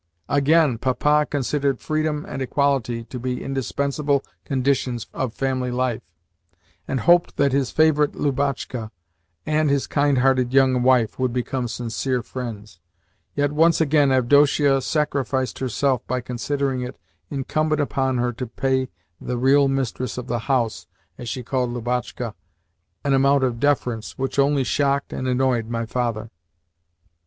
[0.29, 6.01] Again, Papa considered freedom and equality to be indispensable conditions of family life,
[6.87, 8.89] and hoped that his favourite Lubotshka
[9.45, 12.79] and his kind hearted young wife would become sincere friends;
[13.35, 16.97] yet once again Avdotia sacrificed herself by considering it
[17.29, 18.89] incumbent upon her to pay
[19.21, 20.87] the "real mistress of the house,"
[21.19, 22.33] as she called Lubotshka,
[23.03, 26.31] an amount of deference which only shocked and annoyed my father.